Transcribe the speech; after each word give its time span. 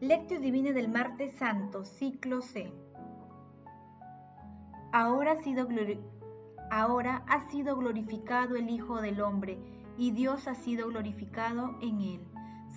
Lectio 0.00 0.40
Divina 0.40 0.72
del 0.72 0.88
Martes 0.88 1.34
Santo, 1.34 1.84
ciclo 1.84 2.40
C. 2.40 2.72
Ahora 4.92 5.32
ha, 5.32 5.42
sido 5.42 5.68
Ahora 6.70 7.22
ha 7.28 7.50
sido 7.50 7.76
glorificado 7.76 8.56
el 8.56 8.70
Hijo 8.70 9.02
del 9.02 9.20
Hombre, 9.20 9.58
y 9.98 10.12
Dios 10.12 10.48
ha 10.48 10.54
sido 10.54 10.88
glorificado 10.88 11.76
en 11.82 12.00
él. 12.00 12.26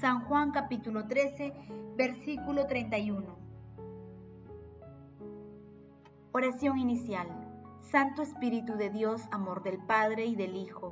San 0.01 0.25
Juan 0.25 0.51
capítulo 0.51 1.07
13, 1.07 1.53
versículo 1.95 2.67
31. 2.67 3.37
Oración 6.33 6.77
inicial. 6.77 7.29
Santo 7.79 8.21
Espíritu 8.21 8.73
de 8.75 8.89
Dios, 8.89 9.21
amor 9.31 9.63
del 9.63 9.77
Padre 9.77 10.25
y 10.25 10.35
del 10.35 10.57
Hijo, 10.57 10.91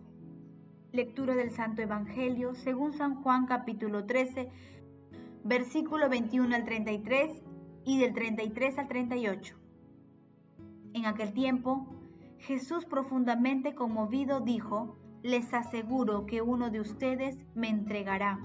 Lectura 0.93 1.35
del 1.35 1.51
Santo 1.51 1.81
Evangelio 1.81 2.53
según 2.53 2.91
San 2.91 3.23
Juan 3.23 3.45
capítulo 3.45 4.03
13, 4.05 4.49
versículo 5.45 6.09
21 6.09 6.53
al 6.53 6.65
33 6.65 7.43
y 7.85 7.97
del 7.97 8.13
33 8.13 8.77
al 8.77 8.89
38. 8.89 9.55
En 10.93 11.05
aquel 11.05 11.31
tiempo, 11.31 11.87
Jesús 12.39 12.83
profundamente 12.83 13.73
conmovido 13.73 14.41
dijo, 14.41 14.97
les 15.23 15.53
aseguro 15.53 16.25
que 16.25 16.41
uno 16.41 16.69
de 16.69 16.81
ustedes 16.81 17.37
me 17.55 17.69
entregará. 17.69 18.41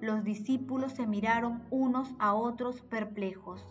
Los 0.00 0.24
discípulos 0.24 0.92
se 0.92 1.06
miraron 1.06 1.62
unos 1.68 2.14
a 2.18 2.32
otros 2.32 2.80
perplejos, 2.80 3.68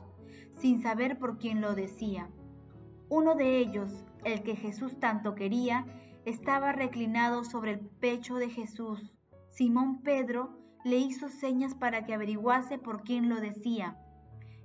sin 0.53 0.79
saber 0.83 1.17
por 1.17 1.39
quién 1.39 1.59
lo 1.59 1.73
decía. 1.73 2.29
Uno 3.09 3.33
de 3.33 3.57
ellos, 3.57 4.05
el 4.25 4.43
que 4.43 4.55
Jesús 4.55 4.99
tanto 4.99 5.33
quería, 5.33 5.87
estaba 6.25 6.71
reclinado 6.71 7.43
sobre 7.43 7.71
el 7.71 7.79
pecho 7.79 8.35
de 8.35 8.49
Jesús. 8.49 9.13
Simón 9.49 10.01
Pedro 10.01 10.57
le 10.83 10.97
hizo 10.97 11.29
señas 11.29 11.75
para 11.75 12.05
que 12.05 12.13
averiguase 12.13 12.77
por 12.77 13.03
quién 13.03 13.29
lo 13.29 13.41
decía. 13.41 13.97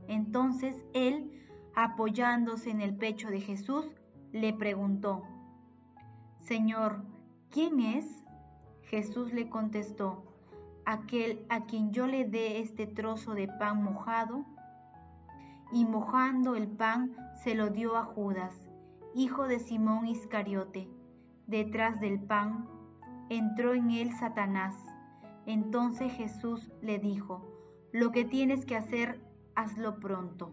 Entonces 0.09 0.85
él, 0.93 1.31
apoyándose 1.75 2.71
en 2.71 2.81
el 2.81 2.97
pecho 2.97 3.31
de 3.31 3.41
Jesús, 3.41 3.87
le 4.33 4.53
preguntó, 4.53 5.23
Señor, 6.41 7.05
¿quién 7.51 7.81
es? 7.81 8.25
Jesús 8.83 9.33
le 9.33 9.49
contestó, 9.49 10.25
aquel 10.85 11.47
a 11.49 11.65
quien 11.65 11.93
yo 11.93 12.07
le 12.07 12.25
dé 12.25 12.61
este 12.61 12.87
trozo 12.87 13.35
de 13.35 13.49
pan 13.49 13.83
mojado. 13.83 14.45
Y 15.73 15.87
mojando 15.87 16.55
el 16.55 16.69
pan 16.69 17.17
se 17.43 17.55
lo 17.55 17.71
dio 17.71 17.97
a 17.97 18.05
Judas, 18.05 18.55
hijo 19.15 19.49
de 19.49 19.59
Simón 19.59 20.07
Iscariote. 20.07 20.89
Detrás 21.47 22.01
del 22.01 22.21
pan 22.21 22.67
entró 23.29 23.75
en 23.75 23.91
él 23.91 24.13
Satanás. 24.13 24.75
Entonces 25.47 26.13
Jesús 26.13 26.73
le 26.81 26.99
dijo, 26.99 27.55
lo 27.93 28.11
que 28.13 28.25
tienes 28.25 28.65
que 28.65 28.77
hacer, 28.77 29.21
hazlo 29.55 30.01
pronto. 30.01 30.51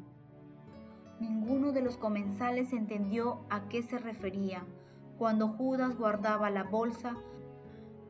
Ninguno 1.20 1.72
de 1.72 1.82
los 1.82 1.98
comensales 1.98 2.74
entendió 2.74 3.46
a 3.50 3.68
qué 3.70 3.84
se 3.84 3.98
refería. 3.98 4.66
Cuando 5.18 5.48
Judas 5.48 5.98
guardaba 5.98 6.50
la 6.50 6.64
bolsa, 6.64 7.16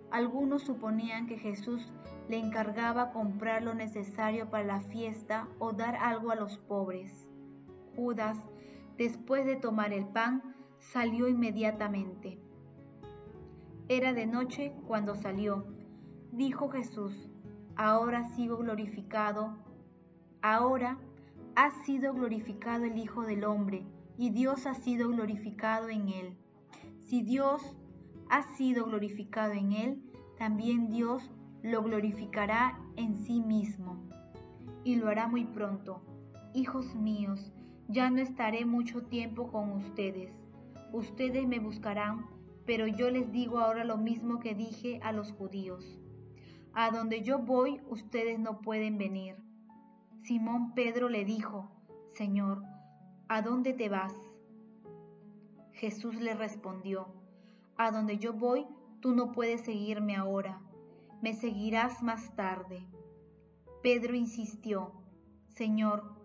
algunos 0.09 0.63
suponían 0.63 1.27
que 1.27 1.37
Jesús 1.37 1.93
le 2.29 2.39
encargaba 2.39 3.11
comprar 3.11 3.63
lo 3.63 3.73
necesario 3.73 4.49
para 4.49 4.63
la 4.63 4.81
fiesta 4.81 5.47
o 5.59 5.71
dar 5.71 5.95
algo 5.97 6.31
a 6.31 6.35
los 6.35 6.57
pobres. 6.57 7.27
Judas, 7.95 8.37
después 8.97 9.45
de 9.45 9.55
tomar 9.55 9.93
el 9.93 10.05
pan, 10.05 10.41
salió 10.79 11.27
inmediatamente. 11.27 12.39
Era 13.93 14.13
de 14.13 14.25
noche 14.25 14.71
cuando 14.87 15.15
salió. 15.15 15.65
Dijo 16.31 16.69
Jesús, 16.69 17.29
ahora 17.75 18.23
sigo 18.23 18.55
glorificado, 18.55 19.57
ahora 20.41 20.97
ha 21.57 21.71
sido 21.83 22.13
glorificado 22.13 22.85
el 22.85 22.97
Hijo 22.97 23.23
del 23.23 23.43
Hombre, 23.43 23.83
y 24.17 24.29
Dios 24.29 24.65
ha 24.65 24.75
sido 24.75 25.09
glorificado 25.09 25.89
en 25.89 26.07
él. 26.07 26.37
Si 27.01 27.21
Dios 27.21 27.75
ha 28.29 28.43
sido 28.55 28.85
glorificado 28.85 29.51
en 29.51 29.73
él, 29.73 30.01
también 30.37 30.89
Dios 30.89 31.29
lo 31.61 31.83
glorificará 31.83 32.79
en 32.95 33.17
sí 33.17 33.41
mismo, 33.41 34.07
y 34.85 34.95
lo 34.95 35.09
hará 35.09 35.27
muy 35.27 35.43
pronto. 35.43 36.01
Hijos 36.53 36.95
míos, 36.95 37.51
ya 37.89 38.09
no 38.09 38.21
estaré 38.21 38.63
mucho 38.63 39.01
tiempo 39.01 39.51
con 39.51 39.73
ustedes. 39.73 40.31
Ustedes 40.93 41.45
me 41.45 41.59
buscarán, 41.59 42.25
pero 42.65 42.87
yo 42.87 43.09
les 43.09 43.31
digo 43.31 43.59
ahora 43.59 43.83
lo 43.83 43.97
mismo 43.97 44.39
que 44.39 44.55
dije 44.55 44.99
a 45.03 45.11
los 45.11 45.31
judíos. 45.31 45.99
A 46.73 46.91
donde 46.91 47.21
yo 47.21 47.39
voy, 47.39 47.81
ustedes 47.89 48.39
no 48.39 48.61
pueden 48.61 48.97
venir. 48.97 49.35
Simón 50.23 50.73
Pedro 50.73 51.09
le 51.09 51.25
dijo, 51.25 51.69
Señor, 52.15 52.63
¿a 53.27 53.41
dónde 53.41 53.73
te 53.73 53.89
vas? 53.89 54.13
Jesús 55.73 56.15
le 56.21 56.35
respondió, 56.35 57.07
A 57.75 57.91
donde 57.91 58.19
yo 58.19 58.33
voy, 58.33 58.67
tú 58.99 59.15
no 59.15 59.31
puedes 59.31 59.61
seguirme 59.61 60.15
ahora, 60.15 60.61
me 61.21 61.33
seguirás 61.33 62.03
más 62.03 62.35
tarde. 62.35 62.85
Pedro 63.81 64.15
insistió, 64.15 64.91
Señor, 65.49 66.15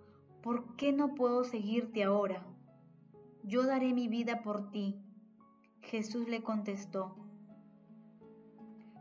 ¿por 0.42 0.76
qué 0.76 0.92
no 0.92 1.14
puedo 1.14 1.42
seguirte 1.42 2.04
ahora? 2.04 2.46
Yo 3.42 3.64
daré 3.64 3.94
mi 3.94 4.08
vida 4.08 4.42
por 4.42 4.70
ti. 4.70 5.00
Jesús 5.86 6.28
le 6.28 6.42
contestó, 6.42 7.14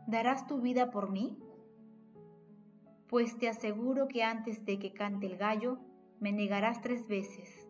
¿darás 0.06 0.46
tu 0.46 0.60
vida 0.60 0.92
por 0.92 1.10
mí? 1.10 1.36
Pues 3.08 3.36
te 3.38 3.48
aseguro 3.48 4.06
que 4.06 4.22
antes 4.22 4.64
de 4.64 4.78
que 4.78 4.92
cante 4.92 5.26
el 5.26 5.36
gallo, 5.36 5.80
me 6.20 6.30
negarás 6.30 6.82
tres 6.82 7.08
veces. 7.08 7.66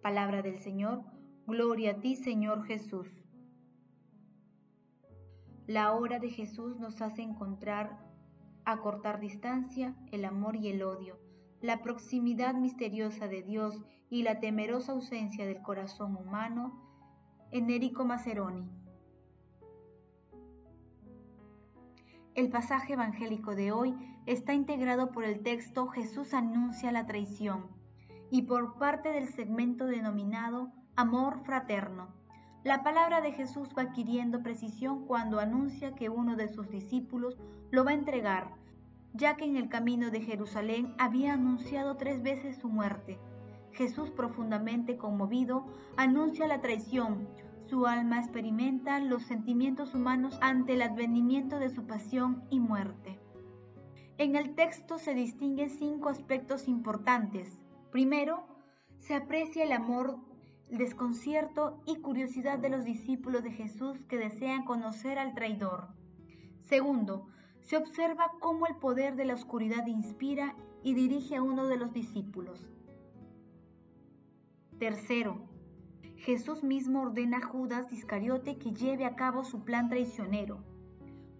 Palabra 0.00 0.40
del 0.40 0.58
Señor, 0.58 1.02
gloria 1.46 1.92
a 1.92 2.00
ti 2.00 2.16
Señor 2.16 2.64
Jesús. 2.64 3.08
La 5.66 5.92
hora 5.92 6.18
de 6.18 6.30
Jesús 6.30 6.78
nos 6.80 7.02
hace 7.02 7.20
encontrar, 7.20 8.06
a 8.64 8.78
cortar 8.78 9.20
distancia, 9.20 9.94
el 10.12 10.24
amor 10.24 10.56
y 10.56 10.68
el 10.68 10.82
odio, 10.82 11.18
la 11.60 11.82
proximidad 11.82 12.54
misteriosa 12.54 13.28
de 13.28 13.42
Dios 13.42 13.84
y 14.08 14.22
la 14.22 14.40
temerosa 14.40 14.92
ausencia 14.92 15.44
del 15.44 15.60
corazón 15.60 16.16
humano, 16.16 16.85
Enérico 17.50 18.04
Maceroni. 18.04 18.68
El 22.34 22.50
pasaje 22.50 22.92
evangélico 22.92 23.54
de 23.54 23.72
hoy 23.72 23.94
está 24.26 24.52
integrado 24.52 25.10
por 25.12 25.24
el 25.24 25.42
texto 25.42 25.86
Jesús 25.88 26.34
anuncia 26.34 26.92
la 26.92 27.06
traición 27.06 27.66
y 28.30 28.42
por 28.42 28.78
parte 28.78 29.10
del 29.10 29.28
segmento 29.28 29.86
denominado 29.86 30.72
Amor 30.96 31.40
Fraterno 31.44 32.16
la 32.66 32.82
palabra 32.82 33.20
de 33.20 33.30
Jesús 33.30 33.68
va 33.78 33.82
adquiriendo 33.82 34.42
precisión 34.42 35.06
cuando 35.06 35.38
anuncia 35.38 35.94
que 35.94 36.08
uno 36.08 36.34
de 36.34 36.48
sus 36.48 36.68
discípulos 36.68 37.38
lo 37.70 37.84
va 37.84 37.92
a 37.92 37.94
entregar, 37.94 38.50
ya 39.12 39.36
que 39.36 39.44
en 39.44 39.54
el 39.56 39.68
camino 39.68 40.10
de 40.10 40.20
Jerusalén 40.20 40.92
había 40.98 41.34
anunciado 41.34 41.96
tres 41.96 42.24
veces 42.24 42.56
su 42.56 42.68
muerte. 42.68 43.20
Jesús, 43.76 44.10
profundamente 44.10 44.96
conmovido, 44.96 45.66
anuncia 45.96 46.48
la 46.48 46.60
traición. 46.60 47.28
Su 47.66 47.86
alma 47.86 48.18
experimenta 48.18 48.98
los 49.00 49.22
sentimientos 49.24 49.94
humanos 49.94 50.38
ante 50.40 50.74
el 50.74 50.82
advenimiento 50.82 51.58
de 51.58 51.68
su 51.68 51.86
pasión 51.86 52.44
y 52.50 52.58
muerte. 52.58 53.20
En 54.18 54.34
el 54.34 54.54
texto 54.54 54.98
se 54.98 55.14
distinguen 55.14 55.68
cinco 55.68 56.08
aspectos 56.08 56.68
importantes. 56.68 57.60
Primero, 57.90 58.46
se 58.98 59.14
aprecia 59.14 59.64
el 59.64 59.72
amor 59.72 60.18
desconcierto 60.70 61.82
y 61.86 61.96
curiosidad 61.96 62.58
de 62.58 62.70
los 62.70 62.84
discípulos 62.84 63.42
de 63.44 63.52
Jesús 63.52 63.98
que 64.08 64.16
desean 64.16 64.64
conocer 64.64 65.18
al 65.18 65.34
traidor. 65.34 65.88
Segundo, 66.62 67.26
se 67.60 67.76
observa 67.76 68.32
cómo 68.40 68.66
el 68.66 68.76
poder 68.76 69.16
de 69.16 69.26
la 69.26 69.34
oscuridad 69.34 69.86
inspira 69.86 70.56
y 70.82 70.94
dirige 70.94 71.36
a 71.36 71.42
uno 71.42 71.66
de 71.66 71.76
los 71.76 71.92
discípulos. 71.92 72.75
Tercero, 74.78 75.40
Jesús 76.16 76.62
mismo 76.62 77.00
ordena 77.00 77.38
a 77.38 77.46
Judas 77.46 77.90
Iscariote 77.94 78.58
que 78.58 78.72
lleve 78.72 79.06
a 79.06 79.16
cabo 79.16 79.42
su 79.42 79.64
plan 79.64 79.88
traicionero. 79.88 80.58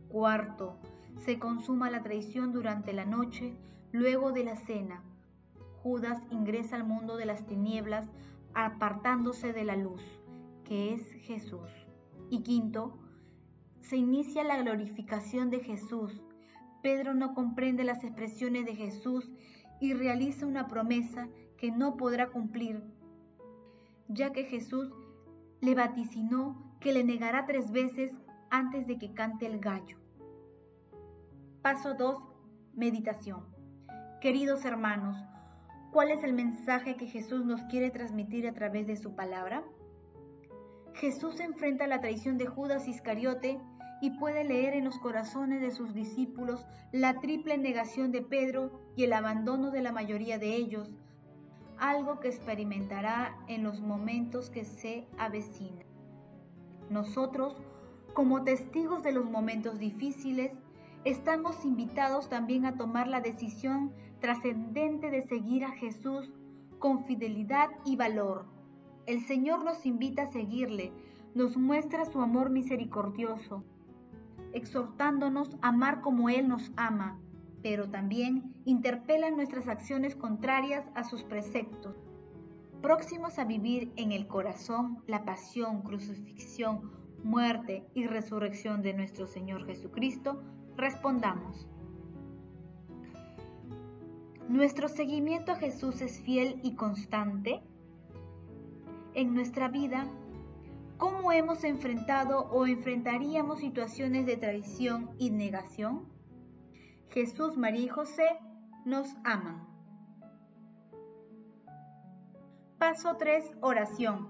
Cuarto, 0.08 0.78
se 1.18 1.38
consuma 1.38 1.90
la 1.90 2.02
traición 2.02 2.52
durante 2.52 2.94
la 2.94 3.04
noche, 3.04 3.54
luego 3.92 4.32
de 4.32 4.44
la 4.44 4.56
cena. 4.56 5.02
Judas 5.82 6.22
ingresa 6.30 6.76
al 6.76 6.84
mundo 6.84 7.18
de 7.18 7.26
las 7.26 7.46
tinieblas 7.46 8.08
apartándose 8.54 9.52
de 9.52 9.64
la 9.64 9.76
luz, 9.76 10.02
que 10.64 10.94
es 10.94 11.12
Jesús. 11.12 11.70
Y 12.30 12.42
quinto, 12.42 12.98
se 13.80 13.98
inicia 13.98 14.44
la 14.44 14.62
glorificación 14.62 15.50
de 15.50 15.60
Jesús. 15.60 16.22
Pedro 16.82 17.12
no 17.12 17.34
comprende 17.34 17.84
las 17.84 18.02
expresiones 18.02 18.64
de 18.64 18.76
Jesús 18.76 19.30
y 19.78 19.92
realiza 19.92 20.46
una 20.46 20.68
promesa 20.68 21.28
que 21.58 21.70
no 21.70 21.98
podrá 21.98 22.28
cumplir, 22.28 22.82
ya 24.16 24.32
que 24.32 24.44
Jesús 24.44 24.90
le 25.60 25.74
vaticinó 25.74 26.76
que 26.80 26.92
le 26.92 27.04
negará 27.04 27.46
tres 27.46 27.70
veces 27.70 28.12
antes 28.50 28.86
de 28.86 28.98
que 28.98 29.12
cante 29.12 29.46
el 29.46 29.60
gallo. 29.60 29.98
Paso 31.62 31.94
2. 31.94 32.16
Meditación. 32.74 33.44
Queridos 34.20 34.64
hermanos, 34.64 35.16
¿cuál 35.92 36.10
es 36.10 36.22
el 36.24 36.32
mensaje 36.32 36.96
que 36.96 37.06
Jesús 37.06 37.44
nos 37.44 37.62
quiere 37.64 37.90
transmitir 37.90 38.46
a 38.48 38.54
través 38.54 38.86
de 38.86 38.96
su 38.96 39.14
palabra? 39.14 39.62
Jesús 40.94 41.40
enfrenta 41.40 41.86
la 41.86 42.00
traición 42.00 42.38
de 42.38 42.46
Judas 42.46 42.88
Iscariote 42.88 43.60
y 44.00 44.10
puede 44.18 44.44
leer 44.44 44.74
en 44.74 44.84
los 44.84 44.98
corazones 44.98 45.60
de 45.60 45.70
sus 45.70 45.94
discípulos 45.94 46.64
la 46.92 47.20
triple 47.20 47.58
negación 47.58 48.12
de 48.12 48.22
Pedro 48.22 48.70
y 48.96 49.04
el 49.04 49.12
abandono 49.12 49.70
de 49.70 49.82
la 49.82 49.92
mayoría 49.92 50.38
de 50.38 50.54
ellos, 50.54 50.90
algo 51.78 52.20
que 52.20 52.28
experimentará 52.28 53.36
en 53.48 53.62
los 53.62 53.80
momentos 53.80 54.50
que 54.50 54.64
se 54.64 55.06
avecinan. 55.18 55.84
Nosotros, 56.90 57.56
como 58.14 58.44
testigos 58.44 59.02
de 59.02 59.12
los 59.12 59.24
momentos 59.24 59.78
difíciles, 59.78 60.52
estamos 61.04 61.64
invitados 61.64 62.28
también 62.28 62.64
a 62.64 62.76
tomar 62.76 63.08
la 63.08 63.20
decisión 63.20 63.92
trascendente 64.20 65.10
de 65.10 65.22
seguir 65.22 65.64
a 65.64 65.72
Jesús 65.72 66.32
con 66.78 67.04
fidelidad 67.04 67.70
y 67.84 67.96
valor. 67.96 68.46
El 69.06 69.20
Señor 69.24 69.64
nos 69.64 69.86
invita 69.86 70.22
a 70.22 70.32
seguirle, 70.32 70.92
nos 71.34 71.56
muestra 71.56 72.04
su 72.06 72.20
amor 72.20 72.50
misericordioso, 72.50 73.62
exhortándonos 74.52 75.56
a 75.60 75.68
amar 75.68 76.00
como 76.00 76.28
Él 76.28 76.48
nos 76.48 76.72
ama, 76.76 77.18
pero 77.68 77.90
también 77.90 78.54
interpela 78.64 79.28
nuestras 79.28 79.66
acciones 79.66 80.14
contrarias 80.14 80.88
a 80.94 81.02
sus 81.02 81.24
preceptos. 81.24 81.96
Próximos 82.80 83.40
a 83.40 83.44
vivir 83.44 83.92
en 83.96 84.12
el 84.12 84.28
corazón 84.28 85.02
la 85.08 85.24
pasión, 85.24 85.82
crucifixión, 85.82 86.92
muerte 87.24 87.84
y 87.92 88.06
resurrección 88.06 88.82
de 88.82 88.94
nuestro 88.94 89.26
Señor 89.26 89.66
Jesucristo, 89.66 90.44
respondamos. 90.76 91.66
¿Nuestro 94.48 94.86
seguimiento 94.86 95.50
a 95.50 95.56
Jesús 95.56 96.00
es 96.02 96.20
fiel 96.20 96.60
y 96.62 96.76
constante? 96.76 97.62
En 99.14 99.34
nuestra 99.34 99.66
vida, 99.66 100.06
¿cómo 100.98 101.32
hemos 101.32 101.64
enfrentado 101.64 102.48
o 102.52 102.64
enfrentaríamos 102.68 103.58
situaciones 103.58 104.24
de 104.24 104.36
traición 104.36 105.10
y 105.18 105.30
negación? 105.30 106.14
Jesús, 107.10 107.56
María 107.56 107.84
y 107.84 107.88
José 107.88 108.38
nos 108.84 109.14
aman. 109.24 109.66
Paso 112.78 113.16
3. 113.16 113.56
Oración. 113.60 114.28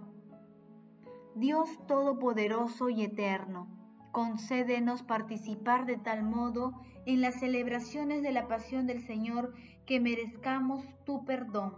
Dios 1.34 1.68
Todopoderoso 1.86 2.88
y 2.88 3.02
Eterno 3.02 3.76
concédenos 4.16 5.02
participar 5.02 5.84
de 5.84 5.98
tal 5.98 6.22
modo 6.22 6.72
en 7.04 7.20
las 7.20 7.38
celebraciones 7.38 8.22
de 8.22 8.32
la 8.32 8.48
pasión 8.48 8.86
del 8.86 9.02
Señor 9.02 9.52
que 9.84 10.00
merezcamos 10.00 10.82
tu 11.04 11.26
perdón. 11.26 11.74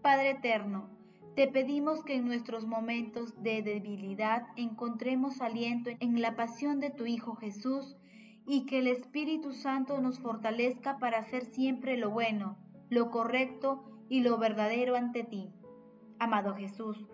Padre 0.00 0.30
eterno, 0.30 0.88
te 1.36 1.46
pedimos 1.46 2.02
que 2.02 2.14
en 2.14 2.24
nuestros 2.24 2.66
momentos 2.66 3.42
de 3.42 3.60
debilidad 3.60 4.46
encontremos 4.56 5.42
aliento 5.42 5.90
en 6.00 6.22
la 6.22 6.34
pasión 6.34 6.80
de 6.80 6.88
tu 6.88 7.04
Hijo 7.04 7.36
Jesús 7.36 7.98
y 8.50 8.64
que 8.64 8.78
el 8.78 8.86
Espíritu 8.86 9.52
Santo 9.52 10.00
nos 10.00 10.20
fortalezca 10.20 10.98
para 10.98 11.18
hacer 11.18 11.44
siempre 11.44 11.98
lo 11.98 12.08
bueno, 12.08 12.56
lo 12.88 13.10
correcto 13.10 13.84
y 14.08 14.22
lo 14.22 14.38
verdadero 14.38 14.96
ante 14.96 15.22
ti. 15.22 15.52
Amado 16.18 16.54
Jesús, 16.54 17.06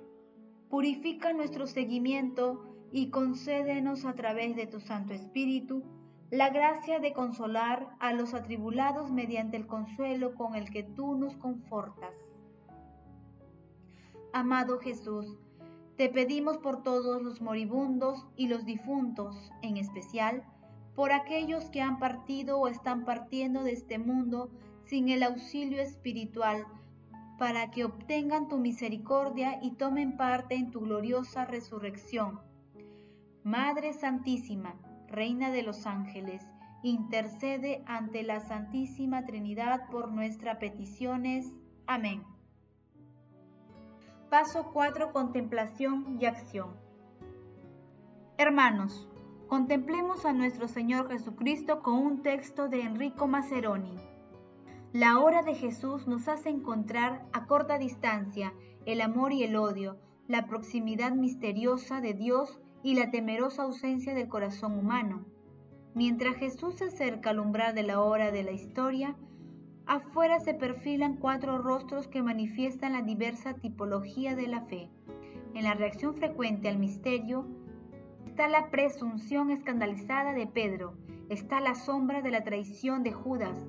purifica 0.71 1.33
nuestro 1.33 1.67
seguimiento 1.67 2.77
y 2.93 3.11
concédenos 3.11 4.05
a 4.05 4.15
través 4.15 4.55
de 4.55 4.69
tu 4.69 4.79
Santo 4.79 5.13
Espíritu 5.13 5.83
la 6.31 6.51
gracia 6.51 7.01
de 7.01 7.13
consolar 7.13 7.89
a 7.99 8.13
los 8.13 8.33
atribulados 8.33 9.11
mediante 9.11 9.57
el 9.57 9.67
consuelo 9.67 10.37
con 10.37 10.55
el 10.55 10.71
que 10.71 10.85
tú 10.85 11.17
nos 11.17 11.37
confortas. 11.37 12.15
Amado 14.33 14.79
Jesús, 14.79 15.37
te 15.97 16.09
pedimos 16.09 16.59
por 16.59 16.85
todos 16.85 17.21
los 17.23 17.41
moribundos 17.41 18.25
y 18.37 18.47
los 18.47 18.65
difuntos, 18.65 19.51
en 19.63 19.77
especial 19.77 20.45
por 20.95 21.13
aquellos 21.13 21.65
que 21.71 21.81
han 21.81 21.99
partido 21.99 22.59
o 22.59 22.69
están 22.69 23.05
partiendo 23.05 23.63
de 23.63 23.73
este 23.73 23.99
mundo 23.99 24.51
sin 24.85 25.09
el 25.09 25.23
auxilio 25.23 25.81
espiritual, 25.81 26.67
para 27.39 27.71
que 27.71 27.85
obtengan 27.85 28.49
tu 28.49 28.59
misericordia 28.59 29.59
y 29.63 29.73
tomen 29.73 30.17
parte 30.17 30.55
en 30.55 30.71
tu 30.71 30.81
gloriosa 30.81 31.45
resurrección 31.45 32.41
Madre 33.45 33.93
Santísima, 33.93 34.75
Reina 35.07 35.51
de 35.51 35.63
los 35.63 35.87
Ángeles, 35.87 36.43
intercede 36.83 37.85
ante 37.85 38.23
la 38.23 38.41
Santísima 38.41 39.27
Trinidad 39.27 39.91
por 39.91 40.11
nuestras 40.11 40.57
peticiones. 40.57 41.53
Amén. 41.87 42.25
Paso 44.31 44.71
4. 44.73 45.13
Contemplación 45.13 46.17
y 46.19 46.25
acción. 46.25 46.71
Hermanos, 48.39 49.11
contemplemos 49.49 50.25
a 50.25 50.33
nuestro 50.33 50.69
Señor 50.69 51.11
Jesucristo 51.11 51.83
con 51.83 51.95
un 51.95 52.23
texto 52.23 52.69
de 52.69 52.83
Enrico 52.83 53.27
Maceroni. 53.27 53.97
La 54.93 55.19
hora 55.19 55.43
de 55.43 55.55
Jesús 55.55 56.07
nos 56.07 56.29
hace 56.29 56.51
encontrar 56.51 57.27
a 57.33 57.47
corta 57.47 57.79
distancia 57.79 58.55
el 58.87 59.01
amor 59.01 59.33
y 59.33 59.43
el 59.43 59.57
odio, 59.57 59.99
la 60.29 60.47
proximidad 60.47 61.13
misteriosa 61.13 62.01
de 62.01 62.15
Dios 62.15 62.61
y 62.83 62.95
la 62.95 63.11
temerosa 63.11 63.65
ausencia 63.65 64.15
del 64.15 64.29
corazón 64.29 64.79
humano. 64.79 65.25
Mientras 65.95 66.37
Jesús 66.37 66.77
se 66.77 66.87
acerca 66.87 67.31
al 67.31 67.41
umbral 67.41 67.75
de 67.75 67.83
la 67.83 68.01
hora 68.01 68.31
de 68.31 68.43
la 68.43 68.53
historia, 68.53 69.17
afuera 69.87 70.41
se 70.41 70.55
perfilan 70.55 71.17
cuatro 71.17 71.59
rostros 71.59 72.09
que 72.09 72.23
manifiestan 72.23 72.93
la 72.93 73.03
diversa 73.03 73.55
tipología 73.55 74.35
de 74.35 74.49
la 74.49 74.63
fe. 74.63 74.91
En 75.55 75.65
la 75.65 75.75
reacción 75.75 76.15
frecuente 76.15 76.69
al 76.69 76.79
misterio 76.79 77.47
está 78.27 78.49
la 78.49 78.71
presunción 78.71 79.51
escandalizada 79.51 80.33
de 80.33 80.47
Pedro, 80.47 80.95
está 81.29 81.61
la 81.61 81.75
sombra 81.75 82.21
de 82.21 82.31
la 82.31 82.43
traición 82.43 83.03
de 83.03 83.13
Judas, 83.13 83.67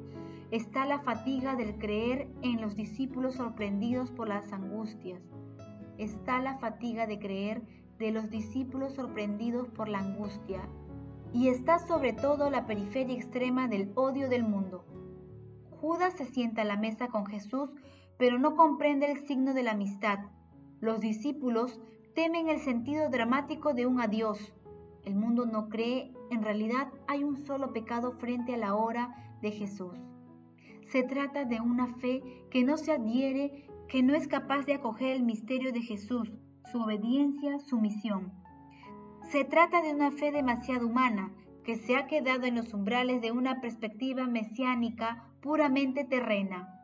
está 0.52 0.86
la 0.86 1.00
fatiga 1.00 1.56
del 1.56 1.78
creer 1.78 2.30
en 2.42 2.62
los 2.62 2.76
discípulos 2.76 3.36
sorprendidos 3.36 4.12
por 4.12 4.28
las 4.28 4.52
angustias, 4.54 5.22
está 5.98 6.40
la 6.40 6.58
fatiga 6.58 7.06
de 7.06 7.20
creer 7.20 7.62
de 8.00 8.12
los 8.12 8.30
discípulos 8.30 8.94
sorprendidos 8.94 9.70
por 9.70 9.88
la 9.88 10.00
angustia, 10.00 10.68
y 11.34 11.50
está 11.50 11.80
sobre 11.80 12.14
todo 12.14 12.50
la 12.50 12.66
periferia 12.66 13.16
extrema 13.16 13.68
del 13.68 13.92
odio 13.96 14.30
del 14.30 14.44
mundo. 14.44 14.86
Judas 15.82 16.14
se 16.14 16.26
sienta 16.26 16.62
a 16.62 16.66
la 16.66 16.78
mesa 16.78 17.08
con 17.10 17.26
Jesús, 17.26 17.70
pero 18.18 18.40
no 18.40 18.56
comprende 18.56 19.12
el 19.12 19.20
signo 19.28 19.54
de 19.54 19.64
la 19.64 19.72
amistad. 19.72 20.20
Los 20.80 21.02
discípulos 21.02 21.80
temen 22.16 22.48
el 22.48 22.60
sentido 22.60 23.10
dramático 23.10 23.74
de 23.74 23.86
un 23.86 24.00
adiós. 24.00 24.54
El 25.04 25.16
mundo 25.16 25.46
no 25.46 25.68
cree, 25.68 26.14
en 26.32 26.44
realidad 26.44 26.88
hay 27.08 27.26
un 27.26 27.46
solo 27.46 27.74
pecado 27.74 28.14
frente 28.14 28.56
a 28.56 28.58
la 28.58 28.74
hora 28.74 29.38
de 29.42 29.52
Jesús. 29.52 30.00
Se 30.88 31.04
trata 31.04 31.44
de 31.44 31.60
una 31.60 31.88
fe 31.88 32.24
que 32.50 32.64
no 32.64 32.78
se 32.78 32.94
adhiere, 32.94 33.68
que 33.90 34.02
no 34.02 34.16
es 34.16 34.30
capaz 34.30 34.66
de 34.66 34.76
acoger 34.76 35.10
el 35.10 35.24
misterio 35.24 35.74
de 35.74 35.82
Jesús, 35.82 36.32
su 36.72 36.82
obediencia, 36.82 37.60
su 37.60 37.82
misión. 37.82 38.32
Se 39.30 39.44
trata 39.44 39.82
de 39.82 39.94
una 39.94 40.12
fe 40.12 40.32
demasiado 40.32 40.88
humana, 40.88 41.34
que 41.66 41.76
se 41.76 41.98
ha 41.98 42.08
quedado 42.08 42.46
en 42.46 42.56
los 42.56 42.74
umbrales 42.74 43.22
de 43.22 43.32
una 43.32 43.60
perspectiva 43.60 44.26
mesiánica 44.26 45.28
puramente 45.42 46.06
terrena. 46.06 46.80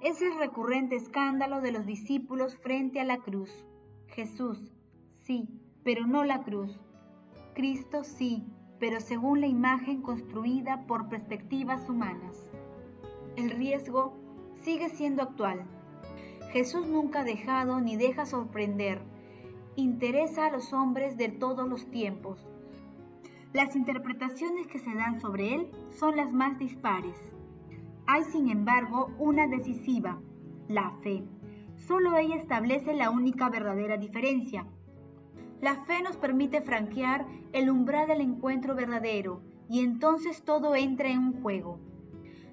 Es 0.00 0.20
el 0.22 0.36
recurrente 0.38 0.96
escándalo 0.96 1.60
de 1.60 1.70
los 1.70 1.86
discípulos 1.86 2.56
frente 2.56 3.00
a 3.00 3.04
la 3.04 3.18
cruz. 3.18 3.64
Jesús, 4.08 4.72
sí, 5.22 5.48
pero 5.82 6.06
no 6.06 6.24
la 6.24 6.42
cruz. 6.42 6.80
Cristo, 7.54 8.04
sí, 8.04 8.44
pero 8.78 9.00
según 9.00 9.40
la 9.40 9.46
imagen 9.46 10.02
construida 10.02 10.86
por 10.86 11.08
perspectivas 11.08 11.88
humanas. 11.88 12.50
El 13.36 13.50
riesgo 13.50 14.14
sigue 14.62 14.88
siendo 14.88 15.22
actual. 15.22 15.64
Jesús 16.52 16.86
nunca 16.86 17.20
ha 17.20 17.24
dejado 17.24 17.80
ni 17.80 17.96
deja 17.96 18.26
sorprender. 18.26 19.00
Interesa 19.76 20.46
a 20.46 20.50
los 20.50 20.72
hombres 20.72 21.16
de 21.16 21.28
todos 21.28 21.68
los 21.68 21.90
tiempos. 21.90 22.46
Las 23.52 23.76
interpretaciones 23.76 24.66
que 24.66 24.78
se 24.78 24.94
dan 24.94 25.20
sobre 25.20 25.54
él 25.54 25.70
son 25.90 26.16
las 26.16 26.32
más 26.32 26.58
dispares. 26.58 27.16
Hay 28.06 28.24
sin 28.24 28.50
embargo 28.50 29.10
una 29.18 29.46
decisiva, 29.46 30.20
la 30.68 30.90
fe. 31.02 31.24
Solo 31.86 32.16
ella 32.16 32.36
establece 32.36 32.94
la 32.94 33.10
única 33.10 33.50
verdadera 33.50 33.98
diferencia. 33.98 34.66
La 35.60 35.84
fe 35.84 36.02
nos 36.02 36.16
permite 36.16 36.62
franquear 36.62 37.26
el 37.52 37.68
umbral 37.68 38.08
del 38.08 38.22
encuentro 38.22 38.74
verdadero 38.74 39.42
y 39.68 39.80
entonces 39.80 40.42
todo 40.44 40.74
entra 40.76 41.10
en 41.10 41.18
un 41.18 41.42
juego. 41.42 41.78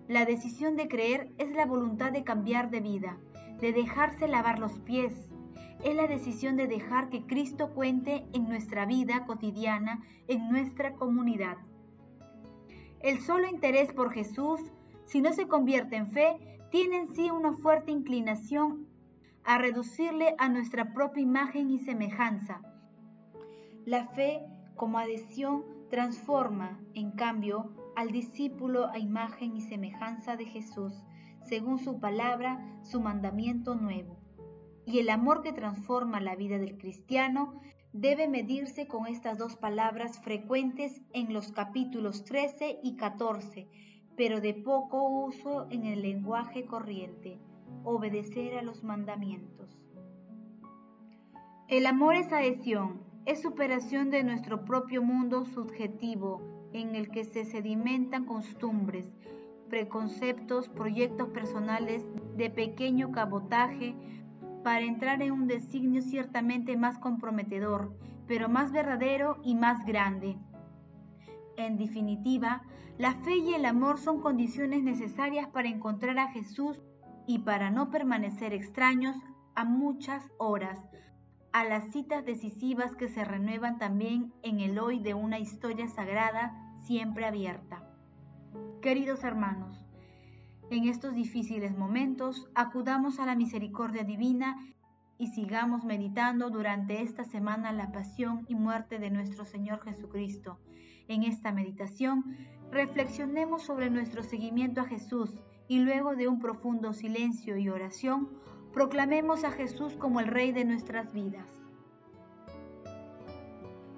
La 0.09 0.25
decisión 0.25 0.75
de 0.75 0.89
creer 0.89 1.31
es 1.37 1.49
la 1.55 1.65
voluntad 1.65 2.11
de 2.11 2.25
cambiar 2.25 2.71
de 2.71 2.81
vida, 2.81 3.17
de 3.61 3.71
dejarse 3.71 4.27
lavar 4.27 4.59
los 4.59 4.79
pies. 4.79 5.29
Es 5.81 5.95
la 5.95 6.07
decisión 6.07 6.57
de 6.57 6.67
dejar 6.67 7.09
que 7.09 7.25
Cristo 7.25 7.69
cuente 7.73 8.25
en 8.33 8.49
nuestra 8.49 8.85
vida 8.85 9.25
cotidiana, 9.25 10.03
en 10.27 10.49
nuestra 10.49 10.93
comunidad. 10.95 11.57
El 12.99 13.21
solo 13.21 13.47
interés 13.47 13.93
por 13.93 14.11
Jesús, 14.11 14.59
si 15.05 15.21
no 15.21 15.31
se 15.31 15.47
convierte 15.47 15.95
en 15.95 16.11
fe, 16.11 16.67
tiene 16.69 16.97
en 16.97 17.15
sí 17.15 17.31
una 17.31 17.53
fuerte 17.53 17.91
inclinación 17.91 18.91
a 19.43 19.57
reducirle 19.57 20.35
a 20.37 20.49
nuestra 20.49 20.93
propia 20.93 21.23
imagen 21.23 21.71
y 21.71 21.79
semejanza. 21.79 22.61
La 23.85 24.07
fe, 24.07 24.45
como 24.75 24.99
adhesión, 24.99 25.63
transforma, 25.89 26.79
en 26.93 27.11
cambio, 27.11 27.73
al 27.95 28.11
discípulo 28.11 28.89
a 28.89 28.99
imagen 28.99 29.55
y 29.55 29.61
semejanza 29.61 30.35
de 30.35 30.45
Jesús, 30.45 30.93
según 31.43 31.79
su 31.79 31.99
palabra, 31.99 32.79
su 32.83 33.01
mandamiento 33.01 33.75
nuevo. 33.75 34.17
Y 34.85 34.99
el 34.99 35.09
amor 35.09 35.41
que 35.41 35.53
transforma 35.53 36.21
la 36.21 36.35
vida 36.35 36.57
del 36.57 36.77
cristiano 36.77 37.59
debe 37.93 38.27
medirse 38.27 38.87
con 38.87 39.07
estas 39.07 39.37
dos 39.37 39.57
palabras 39.57 40.19
frecuentes 40.19 41.01
en 41.13 41.33
los 41.33 41.51
capítulos 41.51 42.23
13 42.23 42.79
y 42.83 42.95
14, 42.95 43.67
pero 44.15 44.39
de 44.39 44.53
poco 44.53 45.09
uso 45.09 45.67
en 45.71 45.85
el 45.85 46.01
lenguaje 46.01 46.65
corriente, 46.65 47.39
obedecer 47.83 48.57
a 48.57 48.61
los 48.61 48.83
mandamientos. 48.83 49.77
El 51.67 51.85
amor 51.85 52.15
es 52.15 52.31
adhesión, 52.33 53.01
es 53.25 53.41
superación 53.41 54.09
de 54.09 54.23
nuestro 54.23 54.65
propio 54.65 55.01
mundo 55.01 55.45
subjetivo 55.45 56.41
en 56.73 56.95
el 56.95 57.09
que 57.09 57.23
se 57.23 57.45
sedimentan 57.45 58.25
costumbres, 58.25 59.11
preconceptos, 59.69 60.67
proyectos 60.69 61.29
personales 61.29 62.05
de 62.35 62.49
pequeño 62.49 63.11
cabotaje 63.11 63.95
para 64.63 64.81
entrar 64.81 65.21
en 65.21 65.31
un 65.31 65.47
designio 65.47 66.01
ciertamente 66.01 66.75
más 66.77 66.97
comprometedor, 66.99 67.95
pero 68.27 68.49
más 68.49 68.71
verdadero 68.71 69.37
y 69.43 69.55
más 69.55 69.85
grande. 69.85 70.37
En 71.57 71.77
definitiva, 71.77 72.63
la 72.97 73.13
fe 73.15 73.37
y 73.37 73.53
el 73.53 73.65
amor 73.65 73.97
son 73.97 74.21
condiciones 74.21 74.83
necesarias 74.83 75.47
para 75.47 75.69
encontrar 75.69 76.19
a 76.19 76.31
Jesús 76.31 76.81
y 77.31 77.39
para 77.39 77.71
no 77.71 77.91
permanecer 77.91 78.51
extraños 78.51 79.15
a 79.55 79.63
muchas 79.63 80.21
horas, 80.37 80.77
a 81.53 81.63
las 81.63 81.89
citas 81.93 82.25
decisivas 82.25 82.93
que 82.97 83.07
se 83.07 83.23
renuevan 83.23 83.77
también 83.79 84.33
en 84.43 84.59
el 84.59 84.77
hoy 84.77 84.99
de 84.99 85.13
una 85.13 85.39
historia 85.39 85.87
sagrada 85.87 86.53
siempre 86.81 87.25
abierta. 87.25 87.87
Queridos 88.81 89.23
hermanos, 89.23 89.85
en 90.71 90.89
estos 90.89 91.15
difíciles 91.15 91.77
momentos 91.77 92.51
acudamos 92.53 93.17
a 93.17 93.25
la 93.25 93.35
misericordia 93.35 94.03
divina 94.03 94.57
y 95.17 95.27
sigamos 95.27 95.85
meditando 95.85 96.49
durante 96.49 97.01
esta 97.01 97.23
semana 97.23 97.71
la 97.71 97.93
pasión 97.93 98.43
y 98.49 98.55
muerte 98.55 98.99
de 98.99 99.09
nuestro 99.09 99.45
Señor 99.45 99.79
Jesucristo. 99.85 100.59
En 101.07 101.23
esta 101.23 101.53
meditación 101.53 102.25
reflexionemos 102.71 103.63
sobre 103.63 103.89
nuestro 103.89 104.21
seguimiento 104.21 104.81
a 104.81 104.85
Jesús 104.85 105.33
y 105.71 105.79
luego 105.79 106.17
de 106.17 106.27
un 106.27 106.41
profundo 106.41 106.91
silencio 106.91 107.55
y 107.55 107.69
oración, 107.69 108.27
proclamemos 108.73 109.45
a 109.45 109.51
Jesús 109.51 109.95
como 109.95 110.19
el 110.19 110.27
Rey 110.27 110.51
de 110.51 110.65
nuestras 110.65 111.13
vidas. 111.13 111.47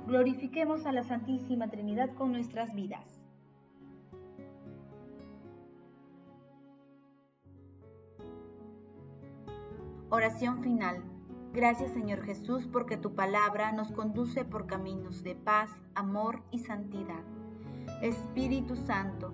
Glorifiquemos 0.06 0.86
a 0.86 0.92
la 0.92 1.02
Santísima 1.02 1.72
Trinidad 1.72 2.14
con 2.14 2.32
nuestras 2.32 2.76
vidas. 2.76 3.24
Oración 10.12 10.62
final. 10.62 11.02
Gracias 11.54 11.92
Señor 11.94 12.22
Jesús 12.22 12.68
porque 12.72 12.98
tu 12.98 13.16
palabra 13.16 13.72
nos 13.72 13.92
conduce 13.92 14.46
por 14.46 14.68
caminos 14.68 15.24
de 15.24 15.34
paz, 15.34 15.72
amor 15.96 16.44
y 16.52 16.60
santidad. 16.60 17.24
Espíritu 18.04 18.76
Santo, 18.76 19.34